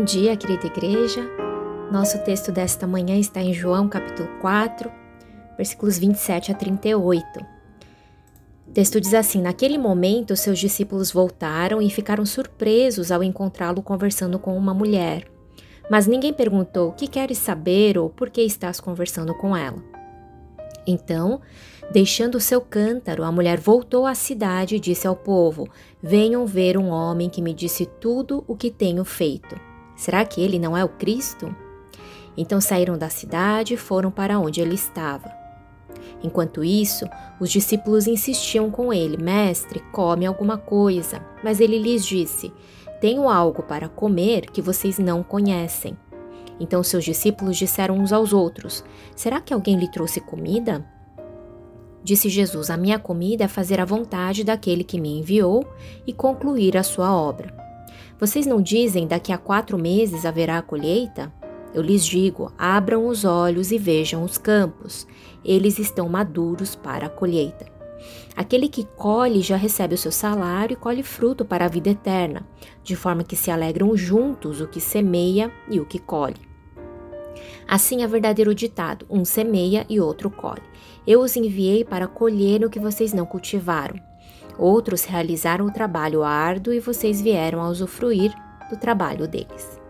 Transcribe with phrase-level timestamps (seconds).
[0.00, 1.20] Bom dia, querida igreja.
[1.92, 4.90] Nosso texto desta manhã está em João, capítulo 4,
[5.58, 7.22] versículos 27 a 38.
[8.66, 14.38] O texto diz assim: Naquele momento, seus discípulos voltaram e ficaram surpresos ao encontrá-lo conversando
[14.38, 15.30] com uma mulher.
[15.90, 19.84] Mas ninguém perguntou: O que queres saber ou por que estás conversando com ela?
[20.86, 21.42] Então,
[21.92, 25.68] deixando o seu cântaro, a mulher voltou à cidade e disse ao povo:
[26.02, 29.68] Venham ver um homem que me disse tudo o que tenho feito.
[30.00, 31.54] Será que ele não é o Cristo?
[32.34, 35.30] Então saíram da cidade e foram para onde ele estava.
[36.22, 37.04] Enquanto isso,
[37.38, 41.20] os discípulos insistiam com ele: Mestre, come alguma coisa.
[41.44, 42.50] Mas ele lhes disse:
[42.98, 45.94] Tenho algo para comer que vocês não conhecem.
[46.58, 48.82] Então seus discípulos disseram uns aos outros:
[49.14, 50.82] Será que alguém lhe trouxe comida?
[52.02, 55.62] Disse Jesus: A minha comida é fazer a vontade daquele que me enviou
[56.06, 57.69] e concluir a sua obra.
[58.20, 61.32] Vocês não dizem daqui a quatro meses haverá a colheita?
[61.72, 65.06] Eu lhes digo: abram os olhos e vejam os campos,
[65.42, 67.64] eles estão maduros para a colheita.
[68.36, 72.46] Aquele que colhe já recebe o seu salário e colhe fruto para a vida eterna,
[72.82, 76.40] de forma que se alegram juntos o que semeia e o que colhe.
[77.66, 80.62] Assim é verdadeiro ditado: um semeia e outro colhe.
[81.06, 84.09] Eu os enviei para colher o que vocês não cultivaram.
[84.60, 88.30] Outros realizaram o trabalho árduo e vocês vieram a usufruir
[88.68, 89.80] do trabalho deles.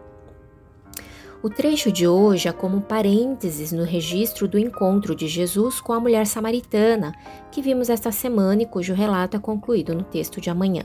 [1.43, 5.98] O trecho de hoje é como parênteses no registro do encontro de Jesus com a
[5.98, 7.13] mulher samaritana,
[7.51, 10.85] que vimos esta semana e cujo relato é concluído no texto de amanhã.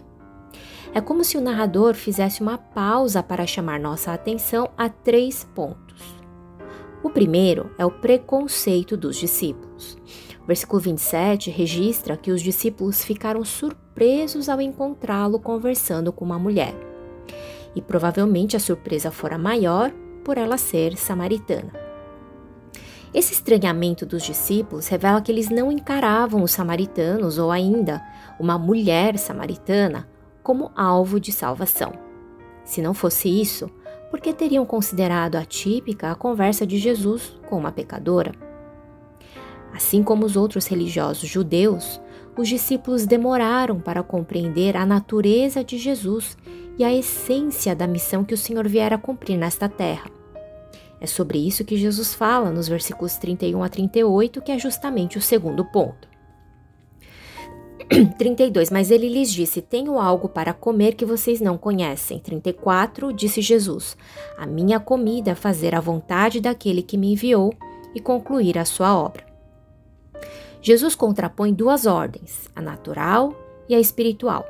[0.91, 6.01] É como se o narrador fizesse uma pausa para chamar nossa atenção a três pontos.
[7.03, 9.95] O primeiro é o preconceito dos discípulos.
[10.47, 16.75] Versículo 27 registra que os discípulos ficaram surpresos ao encontrá-lo conversando com uma mulher.
[17.75, 19.91] E provavelmente a surpresa fora maior
[20.23, 21.71] por ela ser samaritana.
[23.13, 28.03] Esse estranhamento dos discípulos revela que eles não encaravam os samaritanos ou ainda
[28.39, 30.07] uma mulher samaritana
[30.43, 31.93] como alvo de salvação.
[32.63, 33.69] Se não fosse isso,
[34.11, 38.44] por que teriam considerado atípica a conversa de Jesus com uma pecadora?
[39.75, 41.99] Assim como os outros religiosos judeus,
[42.37, 46.37] os discípulos demoraram para compreender a natureza de Jesus
[46.77, 50.09] e a essência da missão que o Senhor viera cumprir nesta terra.
[51.01, 55.21] É sobre isso que Jesus fala nos versículos 31 a 38, que é justamente o
[55.21, 56.07] segundo ponto.
[58.17, 58.71] 32.
[58.71, 62.17] Mas ele lhes disse: Tenho algo para comer que vocês não conhecem.
[62.17, 63.11] 34.
[63.11, 63.97] Disse Jesus:
[64.37, 67.53] A minha comida é fazer a vontade daquele que me enviou
[67.93, 69.34] e concluir a sua obra.
[70.65, 73.35] Jesus contrapõe duas ordens, a natural
[73.69, 74.43] e a espiritual.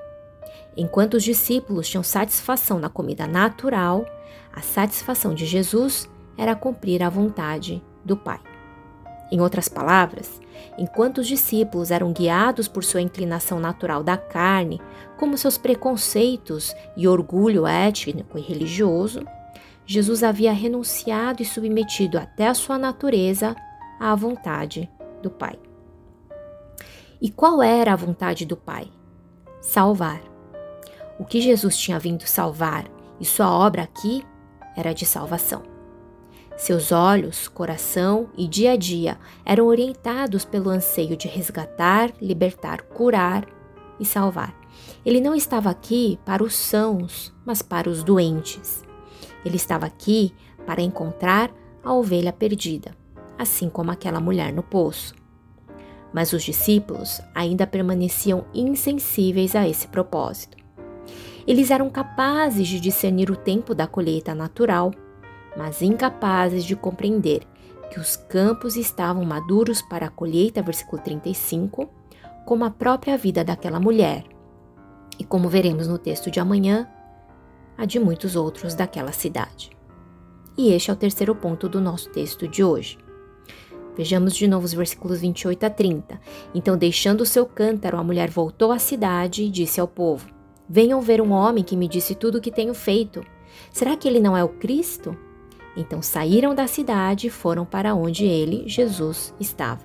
[0.78, 4.06] Enquanto os discípulos tinham satisfação na comida natural,
[4.54, 8.40] a satisfação de Jesus era cumprir a vontade do Pai.
[9.30, 10.40] Em outras palavras,
[10.78, 14.80] enquanto os discípulos eram guiados por sua inclinação natural da carne,
[15.18, 19.20] como seus preconceitos e orgulho étnico e religioso,
[19.86, 23.54] Jesus havia renunciado e submetido até a sua natureza
[24.00, 24.90] à vontade
[25.22, 25.65] do Pai.
[27.22, 28.88] E qual era a vontade do Pai?
[29.62, 30.22] Salvar.
[31.18, 32.86] O que Jesus tinha vindo salvar
[33.20, 34.24] e sua obra aqui
[34.76, 35.64] era de salvação.
[36.58, 43.46] Seus olhos, coração e dia a dia eram orientados pelo anseio de resgatar, libertar, curar
[44.00, 44.56] e salvar.
[45.06, 48.84] Ele não estava aqui para os sãos, mas para os doentes.
[49.44, 50.34] Ele estava aqui
[50.66, 51.52] para encontrar
[51.84, 52.96] a ovelha perdida,
[53.38, 55.14] assim como aquela mulher no poço.
[56.16, 60.56] Mas os discípulos ainda permaneciam insensíveis a esse propósito.
[61.46, 64.94] Eles eram capazes de discernir o tempo da colheita natural,
[65.58, 67.46] mas incapazes de compreender
[67.92, 71.90] que os campos estavam maduros para a colheita, versículo 35,
[72.46, 74.24] como a própria vida daquela mulher,
[75.20, 76.88] e como veremos no texto de amanhã,
[77.78, 79.70] a de muitos outros daquela cidade.
[80.58, 82.98] E este é o terceiro ponto do nosso texto de hoje.
[83.98, 86.20] Vejamos de novo os versículos 28 a 30.
[86.54, 90.28] Então, deixando o seu cântaro, a mulher voltou à cidade e disse ao povo:
[90.68, 93.24] Venham ver um homem que me disse tudo o que tenho feito.
[93.72, 95.18] Será que ele não é o Cristo?
[95.78, 99.84] Então saíram da cidade e foram para onde ele, Jesus, estava.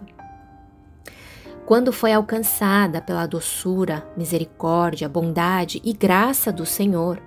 [1.66, 7.22] Quando foi alcançada pela doçura, misericórdia, bondade e graça do Senhor,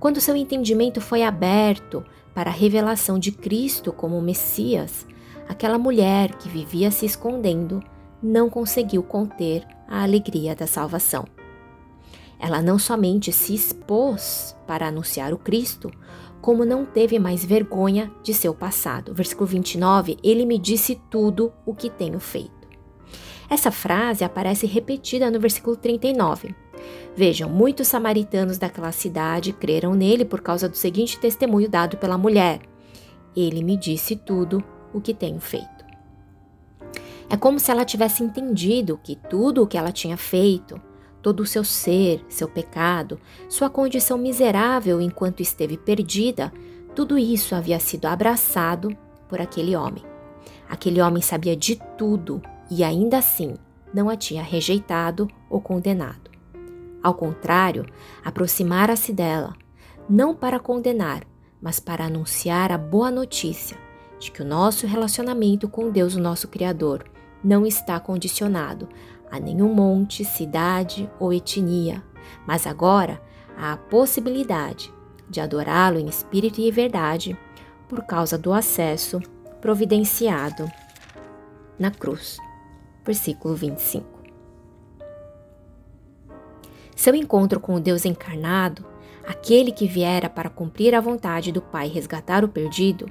[0.00, 2.02] quando seu entendimento foi aberto
[2.34, 5.06] para a revelação de Cristo como Messias,
[5.48, 7.82] aquela mulher que vivia se escondendo
[8.22, 11.24] não conseguiu conter a alegria da salvação.
[12.38, 15.90] Ela não somente se expôs para anunciar o Cristo,
[16.40, 19.14] como não teve mais vergonha de seu passado.
[19.14, 22.62] Versículo 29, ele me disse tudo o que tenho feito.
[23.48, 26.54] Essa frase aparece repetida no versículo 39.
[27.14, 32.60] Vejam, muitos samaritanos daquela cidade creram nele por causa do seguinte testemunho dado pela mulher:
[33.36, 35.82] Ele me disse tudo o que tenho feito.
[37.32, 40.78] É como se ela tivesse entendido que tudo o que ela tinha feito,
[41.22, 43.18] todo o seu ser, seu pecado,
[43.48, 46.52] sua condição miserável enquanto esteve perdida,
[46.94, 48.94] tudo isso havia sido abraçado
[49.28, 50.04] por aquele homem.
[50.68, 53.54] Aquele homem sabia de tudo e ainda assim
[53.94, 56.30] não a tinha rejeitado ou condenado.
[57.02, 57.86] Ao contrário,
[58.22, 59.54] aproximara-se dela,
[60.06, 61.22] não para condenar,
[61.60, 63.76] mas para anunciar a boa notícia
[64.22, 67.04] de que o nosso relacionamento com Deus, o nosso Criador,
[67.42, 68.88] não está condicionado
[69.28, 72.02] a nenhum monte, cidade ou etnia,
[72.46, 73.20] mas agora
[73.56, 74.94] há a possibilidade
[75.28, 77.36] de adorá-lo em espírito e verdade
[77.88, 79.20] por causa do acesso
[79.60, 80.70] providenciado
[81.76, 82.38] na cruz.
[83.04, 84.06] Versículo 25.
[86.94, 88.86] Seu encontro com o Deus encarnado,
[89.26, 93.10] aquele que viera para cumprir a vontade do Pai resgatar o perdido,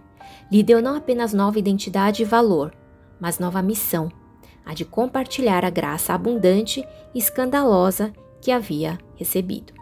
[0.52, 2.74] lhe deu não apenas nova identidade e valor,
[3.20, 4.12] mas nova missão
[4.66, 9.74] a de compartilhar a graça abundante e escandalosa que havia recebido.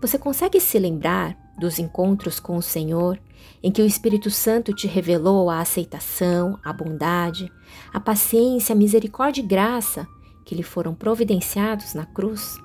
[0.00, 3.20] Você consegue se lembrar dos encontros com o Senhor
[3.62, 7.52] em que o Espírito Santo te revelou a aceitação, a bondade,
[7.92, 10.06] a paciência, a misericórdia e graça
[10.44, 12.56] que lhe foram providenciados na cruz?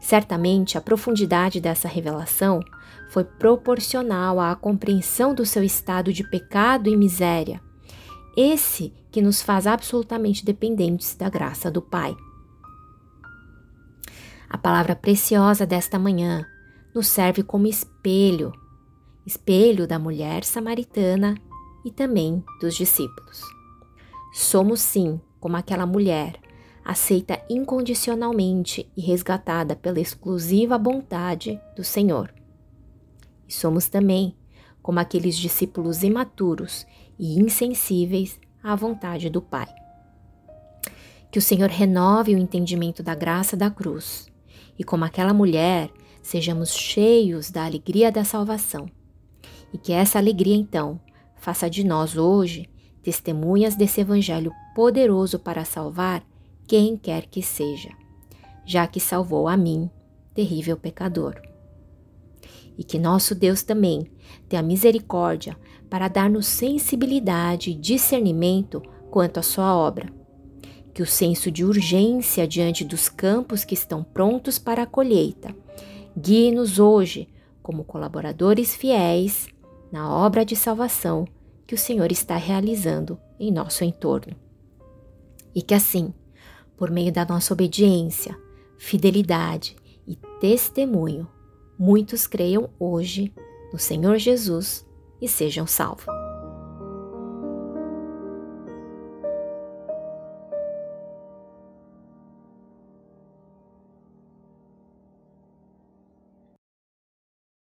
[0.00, 2.60] Certamente a profundidade dessa revelação
[3.10, 7.60] foi proporcional à compreensão do seu estado de pecado e miséria
[8.40, 12.16] esse que nos faz absolutamente dependentes da graça do Pai.
[14.48, 16.46] A palavra preciosa desta manhã
[16.94, 18.52] nos serve como espelho
[19.26, 21.34] espelho da mulher samaritana
[21.84, 23.42] e também dos discípulos.
[24.32, 26.40] Somos, sim, como aquela mulher,
[26.84, 32.32] aceita incondicionalmente e resgatada pela exclusiva bondade do Senhor.
[33.48, 34.36] E somos também
[34.82, 36.86] como aqueles discípulos imaturos
[37.18, 39.68] e insensíveis à vontade do Pai.
[41.30, 44.30] Que o Senhor renove o entendimento da graça da cruz
[44.78, 45.90] e, como aquela mulher,
[46.22, 48.88] sejamos cheios da alegria da salvação.
[49.72, 51.00] E que essa alegria, então,
[51.36, 52.68] faça de nós hoje
[53.02, 56.22] testemunhas desse Evangelho poderoso para salvar
[56.66, 57.90] quem quer que seja,
[58.66, 59.90] já que salvou a mim,
[60.34, 61.47] terrível pecador.
[62.78, 64.06] E que nosso Deus também
[64.48, 65.58] tenha misericórdia
[65.90, 68.80] para dar-nos sensibilidade e discernimento
[69.10, 70.08] quanto à sua obra.
[70.94, 75.54] Que o senso de urgência diante dos campos que estão prontos para a colheita
[76.18, 77.28] guie-nos hoje
[77.62, 79.46] como colaboradores fiéis
[79.92, 81.26] na obra de salvação
[81.66, 84.34] que o Senhor está realizando em nosso entorno.
[85.54, 86.12] E que assim,
[86.76, 88.36] por meio da nossa obediência,
[88.78, 89.76] fidelidade
[90.06, 91.28] e testemunho,
[91.78, 93.32] muitos creiam hoje
[93.72, 94.86] no Senhor Jesus
[95.20, 96.06] e sejam salvos.